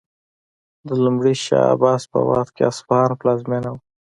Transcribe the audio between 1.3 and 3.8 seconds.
شاه عباس په وخت اصفهان پلازمینه و.